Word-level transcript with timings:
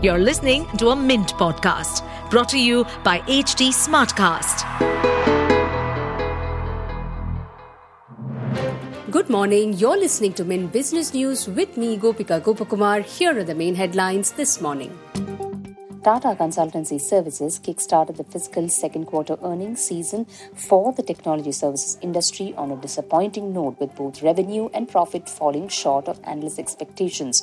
You're 0.00 0.20
listening 0.20 0.64
to 0.76 0.90
a 0.90 0.94
Mint 0.94 1.34
podcast 1.34 2.04
brought 2.30 2.48
to 2.50 2.58
you 2.60 2.84
by 3.02 3.18
HT 3.22 3.70
Smartcast. 3.70 4.62
Good 9.10 9.28
morning. 9.28 9.72
You're 9.72 9.98
listening 9.98 10.34
to 10.34 10.44
Mint 10.44 10.70
Business 10.70 11.12
News 11.12 11.48
with 11.48 11.76
me, 11.76 11.98
Gopika 11.98 12.40
Gopakumar. 12.40 13.02
Here 13.02 13.36
are 13.36 13.42
the 13.42 13.56
main 13.56 13.74
headlines 13.74 14.30
this 14.30 14.60
morning. 14.60 14.96
Tata 16.04 16.36
Consultancy 16.38 17.00
Services 17.00 17.58
kickstarted 17.58 18.18
the 18.18 18.22
fiscal 18.22 18.68
second 18.68 19.06
quarter 19.06 19.36
earnings 19.42 19.80
season 19.80 20.26
for 20.54 20.92
the 20.92 21.02
technology 21.02 21.50
services 21.50 21.98
industry 22.02 22.54
on 22.56 22.70
a 22.70 22.76
disappointing 22.76 23.52
note, 23.52 23.80
with 23.80 23.96
both 23.96 24.22
revenue 24.22 24.68
and 24.72 24.88
profit 24.88 25.28
falling 25.28 25.66
short 25.66 26.06
of 26.06 26.20
analyst 26.22 26.60
expectations. 26.60 27.42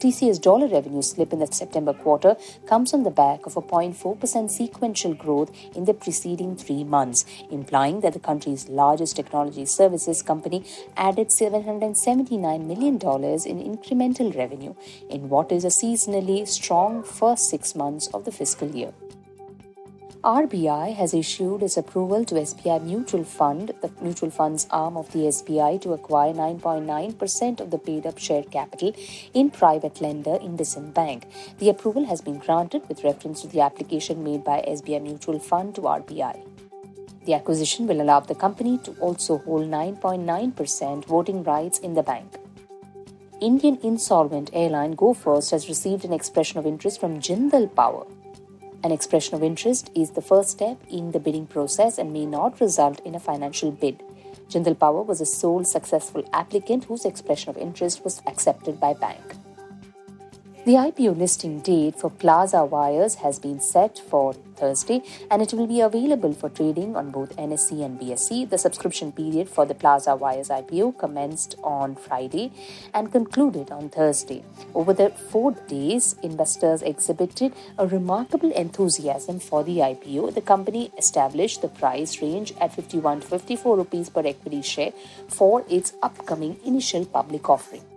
TCS 0.00 0.40
dollar 0.40 0.68
revenue 0.68 1.02
slip 1.02 1.32
in 1.32 1.40
the 1.40 1.46
September 1.46 1.92
quarter 1.92 2.36
comes 2.66 2.94
on 2.94 3.02
the 3.02 3.10
back 3.10 3.46
of 3.46 3.56
a 3.56 3.60
0.4% 3.60 4.48
sequential 4.48 5.12
growth 5.12 5.50
in 5.74 5.86
the 5.86 5.94
preceding 5.94 6.54
three 6.56 6.84
months, 6.84 7.24
implying 7.50 8.00
that 8.02 8.12
the 8.12 8.20
country's 8.20 8.68
largest 8.68 9.16
technology 9.16 9.66
services 9.66 10.22
company 10.22 10.64
added 10.96 11.30
$779 11.30 12.64
million 12.64 12.94
in 12.94 13.76
incremental 13.76 14.36
revenue 14.36 14.74
in 15.10 15.28
what 15.28 15.50
is 15.50 15.64
a 15.64 15.68
seasonally 15.68 16.46
strong 16.46 17.02
first 17.02 17.50
six 17.50 17.74
months 17.74 18.06
of 18.14 18.24
the 18.24 18.30
fiscal 18.30 18.68
year. 18.68 18.92
RBI 20.24 20.96
has 20.96 21.14
issued 21.14 21.62
its 21.62 21.76
approval 21.76 22.24
to 22.24 22.34
SBI 22.34 22.82
Mutual 22.82 23.22
Fund, 23.22 23.72
the 23.80 23.90
mutual 24.02 24.30
fund's 24.30 24.66
arm 24.68 24.96
of 24.96 25.12
the 25.12 25.20
SBI, 25.20 25.80
to 25.82 25.92
acquire 25.92 26.34
9.9% 26.34 27.60
of 27.60 27.70
the 27.70 27.78
paid 27.78 28.04
up 28.04 28.18
share 28.18 28.42
capital 28.42 28.92
in 29.32 29.48
private 29.48 30.00
lender 30.00 30.36
IndusInd 30.38 30.92
Bank. 30.92 31.28
The 31.58 31.68
approval 31.68 32.04
has 32.06 32.20
been 32.20 32.38
granted 32.38 32.88
with 32.88 33.04
reference 33.04 33.42
to 33.42 33.46
the 33.46 33.60
application 33.60 34.24
made 34.24 34.42
by 34.42 34.64
SBI 34.66 35.00
Mutual 35.00 35.38
Fund 35.38 35.76
to 35.76 35.82
RBI. 35.82 36.44
The 37.24 37.34
acquisition 37.34 37.86
will 37.86 38.00
allow 38.00 38.18
the 38.18 38.34
company 38.34 38.78
to 38.78 38.92
also 38.98 39.38
hold 39.38 39.70
9.9% 39.70 41.04
voting 41.04 41.44
rights 41.44 41.78
in 41.78 41.94
the 41.94 42.02
bank. 42.02 42.38
Indian 43.40 43.78
insolvent 43.84 44.50
airline 44.52 44.92
Go 44.96 45.14
First 45.14 45.52
has 45.52 45.68
received 45.68 46.04
an 46.04 46.12
expression 46.12 46.58
of 46.58 46.66
interest 46.66 46.98
from 46.98 47.20
Jindal 47.20 47.72
Power. 47.72 48.04
An 48.84 48.92
expression 48.92 49.34
of 49.34 49.42
interest 49.42 49.90
is 49.96 50.12
the 50.12 50.22
first 50.22 50.50
step 50.50 50.78
in 50.88 51.10
the 51.10 51.18
bidding 51.18 51.46
process 51.46 51.98
and 51.98 52.12
may 52.12 52.24
not 52.24 52.60
result 52.60 53.00
in 53.04 53.16
a 53.16 53.20
financial 53.20 53.72
bid. 53.72 54.02
Jindal 54.48 54.78
Power 54.78 55.02
was 55.02 55.18
the 55.18 55.26
sole 55.26 55.64
successful 55.64 56.22
applicant 56.32 56.84
whose 56.84 57.04
expression 57.04 57.50
of 57.50 57.56
interest 57.56 58.04
was 58.04 58.22
accepted 58.26 58.78
by 58.78 58.94
bank. 58.94 59.34
The 60.68 60.74
IPO 60.74 61.16
listing 61.16 61.60
date 61.60 61.98
for 61.98 62.10
Plaza 62.10 62.62
Wires 62.62 63.14
has 63.24 63.38
been 63.38 63.58
set 63.58 63.98
for 63.98 64.34
Thursday 64.34 65.02
and 65.30 65.40
it 65.40 65.54
will 65.54 65.66
be 65.66 65.80
available 65.80 66.34
for 66.34 66.50
trading 66.50 66.94
on 66.94 67.10
both 67.10 67.34
NSE 67.36 67.82
and 67.82 67.98
BSE. 67.98 68.50
The 68.50 68.58
subscription 68.58 69.10
period 69.10 69.48
for 69.48 69.64
the 69.64 69.74
Plaza 69.74 70.14
Wires 70.14 70.50
IPO 70.50 70.98
commenced 70.98 71.56
on 71.64 71.96
Friday 71.96 72.52
and 72.92 73.10
concluded 73.10 73.70
on 73.70 73.88
Thursday. 73.88 74.44
Over 74.74 74.92
the 74.92 75.08
four 75.08 75.52
days, 75.52 76.16
investors 76.22 76.82
exhibited 76.82 77.54
a 77.78 77.86
remarkable 77.86 78.52
enthusiasm 78.52 79.40
for 79.40 79.64
the 79.64 79.78
IPO. 79.78 80.34
The 80.34 80.42
company 80.42 80.92
established 80.98 81.62
the 81.62 81.68
price 81.68 82.20
range 82.20 82.52
at 82.60 82.74
51 82.74 83.20
to 83.20 83.26
54 83.26 83.74
rupees 83.74 84.10
per 84.10 84.26
equity 84.26 84.60
share 84.60 84.92
for 85.28 85.64
its 85.70 85.94
upcoming 86.02 86.60
initial 86.62 87.06
public 87.06 87.48
offering. 87.48 87.87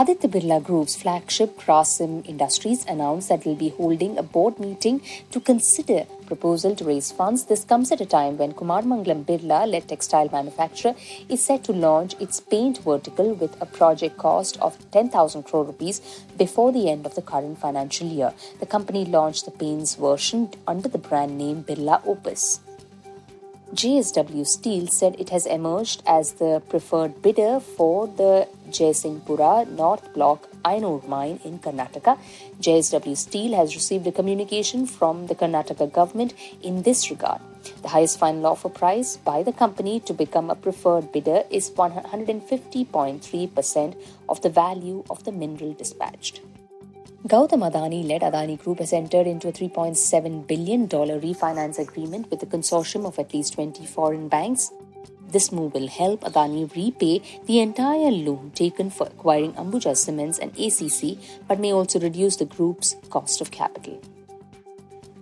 Aditya 0.00 0.30
Birla 0.30 0.62
Group's 0.62 0.94
flagship 0.94 1.58
Grasim 1.58 2.24
Industries 2.24 2.84
announced 2.86 3.30
that 3.30 3.40
it 3.40 3.46
will 3.46 3.56
be 3.56 3.70
holding 3.70 4.16
a 4.16 4.22
board 4.22 4.60
meeting 4.60 5.00
to 5.32 5.40
consider 5.40 6.04
proposal 6.24 6.76
to 6.76 6.84
raise 6.84 7.10
funds. 7.10 7.46
This 7.46 7.64
comes 7.64 7.90
at 7.90 8.00
a 8.00 8.06
time 8.06 8.38
when 8.38 8.52
Kumar 8.52 8.82
Mangalam 8.82 9.24
Birla, 9.24 9.66
led 9.68 9.88
textile 9.88 10.28
manufacturer, 10.30 10.94
is 11.28 11.42
set 11.42 11.64
to 11.64 11.72
launch 11.72 12.14
its 12.20 12.38
paint 12.38 12.78
vertical 12.78 13.34
with 13.34 13.60
a 13.60 13.66
project 13.66 14.18
cost 14.18 14.56
of 14.60 14.78
10,000 14.92 15.42
crore 15.42 15.64
rupees 15.64 16.00
before 16.36 16.70
the 16.70 16.88
end 16.88 17.04
of 17.04 17.16
the 17.16 17.22
current 17.22 17.58
financial 17.58 18.06
year. 18.06 18.32
The 18.60 18.66
company 18.66 19.04
launched 19.04 19.46
the 19.46 19.50
paints 19.50 19.96
version 19.96 20.50
under 20.68 20.88
the 20.88 20.98
brand 20.98 21.36
name 21.36 21.64
Birla 21.64 22.06
Opus. 22.06 22.60
JSW 23.74 24.46
Steel 24.46 24.86
said 24.86 25.14
it 25.18 25.28
has 25.28 25.44
emerged 25.44 26.02
as 26.06 26.32
the 26.32 26.62
preferred 26.70 27.20
bidder 27.20 27.60
for 27.60 28.06
the 28.06 28.48
Jaisinghpura 28.70 29.68
North 29.68 30.14
Block 30.14 30.48
iron 30.64 30.84
ore 30.84 31.02
mine 31.06 31.38
in 31.44 31.58
Karnataka. 31.58 32.16
JSW 32.62 33.14
Steel 33.14 33.54
has 33.54 33.74
received 33.74 34.06
a 34.06 34.12
communication 34.12 34.86
from 34.86 35.26
the 35.26 35.34
Karnataka 35.34 35.92
government 35.92 36.32
in 36.62 36.80
this 36.82 37.10
regard. 37.10 37.42
The 37.82 37.88
highest 37.88 38.18
final 38.18 38.46
offer 38.46 38.70
price 38.70 39.18
by 39.18 39.42
the 39.42 39.52
company 39.52 40.00
to 40.00 40.14
become 40.14 40.48
a 40.48 40.54
preferred 40.54 41.12
bidder 41.12 41.44
is 41.50 41.70
150.3% 41.70 43.96
of 44.30 44.40
the 44.40 44.48
value 44.48 45.04
of 45.10 45.24
the 45.24 45.32
mineral 45.32 45.74
dispatched. 45.74 46.40
Gautam 47.28 47.60
Adani 47.60 48.08
led 48.08 48.22
Adani 48.22 48.58
Group 48.58 48.78
has 48.78 48.94
entered 48.94 49.26
into 49.26 49.48
a 49.48 49.52
$3.7 49.52 50.46
billion 50.46 50.88
refinance 50.88 51.78
agreement 51.78 52.30
with 52.30 52.42
a 52.42 52.46
consortium 52.46 53.04
of 53.04 53.18
at 53.18 53.34
least 53.34 53.52
20 53.52 53.84
foreign 53.84 54.28
banks. 54.28 54.70
This 55.30 55.52
move 55.52 55.74
will 55.74 55.88
help 55.88 56.22
Adani 56.22 56.74
repay 56.74 57.20
the 57.44 57.60
entire 57.60 58.10
loan 58.10 58.52
taken 58.54 58.88
for 58.88 59.08
acquiring 59.08 59.52
Ambuja 59.52 59.94
Cements 59.94 60.38
and 60.38 60.58
ACC, 60.58 61.18
but 61.46 61.60
may 61.60 61.70
also 61.70 62.00
reduce 62.00 62.36
the 62.36 62.46
group's 62.46 62.96
cost 63.10 63.42
of 63.42 63.50
capital. 63.50 64.00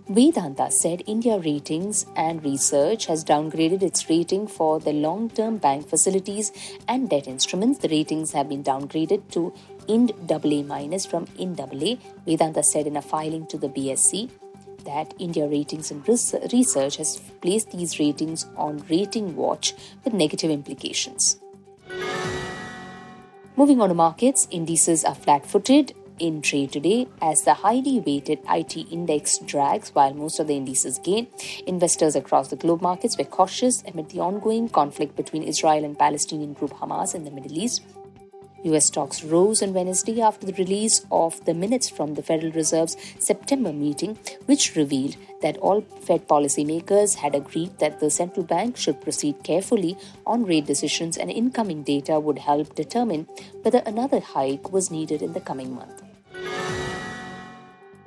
Vedanta 0.09 0.71
said 0.71 1.03
India 1.09 1.37
Ratings 1.37 2.07
and 2.15 2.45
Research 2.45 3.07
has 3.07 3.25
downgraded 3.25 3.83
its 3.83 4.09
rating 4.09 4.47
for 4.47 4.79
the 4.79 4.93
long 4.93 5.29
term 5.29 5.57
bank 5.57 5.89
facilities 5.89 6.53
and 6.87 7.11
debt 7.11 7.27
instruments. 7.27 7.81
The 7.81 7.89
ratings 7.89 8.31
have 8.31 8.49
been 8.49 8.63
downgraded 8.63 9.29
to 9.33 9.53
IND 9.89 10.13
AA 10.31 10.63
minus 10.63 11.07
from 11.07 11.27
IND 11.37 11.61
AA. 11.61 11.97
Vedanta 12.25 12.63
said 12.63 12.87
in 12.87 12.97
a 12.97 13.03
filing 13.03 13.49
to 13.49 13.59
the 13.59 13.69
BSE 13.69 14.31
that 14.85 15.13
India 15.19 15.49
Ratings 15.49 15.91
and 15.91 16.07
Research 16.09 16.99
has 16.99 17.21
placed 17.41 17.73
these 17.73 17.99
ratings 17.99 18.47
on 18.57 18.85
rating 18.89 19.35
watch 19.35 19.75
with 20.05 20.15
negative 20.15 20.53
implications. 20.53 21.41
Moving 23.57 23.81
on 23.81 23.89
to 23.89 23.95
markets, 23.95 24.47
indices 24.53 25.03
are 25.03 25.17
flat 25.17 25.45
footed 25.45 25.96
in 26.19 26.43
trade 26.43 26.73
today 26.73 27.09
as 27.21 27.43
the 27.43 27.55
highly 27.55 28.01
weighted 28.01 28.39
IT 28.49 28.77
index 28.91 29.39
drags 29.39 29.91
while 29.91 30.15
most 30.15 30.39
of 30.39 30.47
the 30.47 30.57
indices 30.57 30.99
gain. 30.99 31.27
Investors 31.67 32.17
across 32.17 32.49
the 32.49 32.57
globe 32.57 32.83
markets 32.83 33.19
were 33.19 33.25
cautious 33.25 33.83
amid 33.87 34.11
the 34.11 34.21
ongoing 34.21 34.69
conflict 34.69 35.17
between 35.17 35.43
Israel 35.43 35.85
and 35.85 35.99
Palestinian 35.99 36.53
group 36.53 36.73
Hamas 36.73 37.15
in 37.15 37.25
the 37.25 37.31
Middle 37.31 37.59
East. 37.59 37.83
US 38.67 38.87
stocks 38.87 39.23
rose 39.23 39.63
on 39.63 39.75
Wednesday 39.75 40.21
after 40.21 40.47
the 40.47 40.53
release 40.55 41.07
of 41.11 41.45
the 41.45 41.55
minutes 41.55 41.89
from 41.89 42.15
the 42.15 42.23
Federal 42.23 42.53
Reserve's 42.53 42.97
September 43.19 43.73
meeting, 43.73 44.19
which 44.47 44.75
revealed 44.75 45.17
that 45.43 45.57
all 45.59 45.83
Fed 46.01 46.27
policymakers 46.27 47.17
had 47.17 47.35
agreed 47.35 47.79
that 47.79 48.01
the 48.01 48.11
central 48.11 48.45
bank 48.45 48.77
should 48.77 49.01
proceed 49.01 49.45
carefully 49.45 49.97
on 50.27 50.45
rate 50.45 50.67
decisions 50.67 51.17
and 51.17 51.31
incoming 51.31 51.83
data 51.83 52.19
would 52.19 52.39
help 52.39 52.75
determine 52.75 53.29
whether 53.63 53.83
another 53.87 54.21
hike 54.21 54.73
was 54.73 54.91
needed 54.91 55.23
in 55.23 55.33
the 55.33 55.41
coming 55.41 55.73
month. 55.75 56.06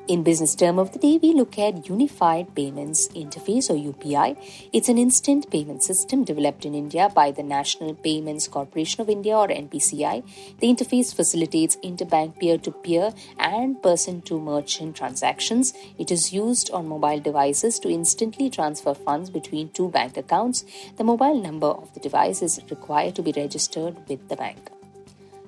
In 0.09 0.24
business 0.24 0.56
term 0.56 0.80
of 0.80 0.92
the 0.92 0.97
day, 0.97 1.20
we 1.22 1.34
look 1.34 1.59
at 1.59 1.88
Unified 1.88 2.56
Payments 2.56 3.09
Interface 3.09 3.70
or 3.70 3.75
UPI. 3.75 4.38
It's 4.74 4.90
an 4.90 4.97
instant 4.97 5.52
payment 5.52 5.84
system 5.84 6.24
developed 6.24 6.66
in 6.66 6.74
India 6.74 7.12
by 7.14 7.30
the 7.30 7.44
National 7.44 7.94
Payments 7.94 8.48
Corporation 8.48 9.02
of 9.02 9.09
India 9.09 9.38
or 9.38 9.48
NPCI. 9.48 10.24
The 10.62 10.68
interface 10.68 11.14
facilitates 11.14 11.75
interbank 11.84 12.40
peer-to-peer 12.40 13.14
and 13.38 13.80
person-to-merchant 13.84 14.95
transactions. 14.95 15.75
It 16.00 16.10
is 16.10 16.34
used 16.34 16.72
on 16.72 16.88
mobile 16.88 17.19
devices 17.19 17.78
to 17.81 17.89
instantly 17.89 18.50
transfer 18.50 18.95
funds 18.95 19.30
between 19.30 19.69
two 19.69 19.89
bank 19.89 20.18
accounts. 20.18 20.66
The 20.98 21.04
mobile 21.04 21.39
number 21.39 21.68
of 21.68 21.94
the 21.94 22.00
device 22.00 22.42
is 22.42 22.60
required 22.72 23.13
to 23.18 23.22
be 23.22 23.31
registered 23.38 23.95
with 24.10 24.28
the 24.28 24.36
bank. 24.36 24.72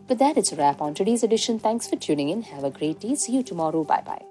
With 0.07 0.19
that, 0.19 0.37
it's 0.37 0.51
a 0.51 0.55
wrap 0.55 0.81
on 0.81 0.93
today's 0.93 1.23
edition. 1.23 1.57
Thanks 1.57 1.87
for 1.87 1.95
tuning 1.95 2.29
in. 2.29 2.43
Have 2.43 2.63
a 2.63 2.69
great 2.69 2.99
day. 2.99 3.15
See 3.15 3.35
you 3.35 3.41
tomorrow. 3.41 3.83
Bye 3.83 4.03
bye. 4.05 4.30